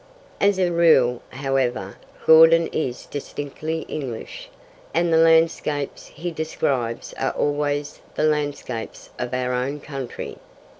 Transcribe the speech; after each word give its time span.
As 0.39 0.57
a 0.57 0.71
rule, 0.71 1.21
however, 1.29 1.95
Gordon 2.25 2.65
is 2.71 3.05
distinctly 3.05 3.81
English, 3.81 4.49
and 4.95 5.13
the 5.13 5.17
landscapes 5.17 6.07
he 6.07 6.31
describes 6.31 7.13
are 7.19 7.33
always 7.33 8.01
the 8.15 8.23
landscapes 8.23 9.11
of 9.19 9.31
our 9.35 9.53
own 9.53 9.79
country. 9.79 10.39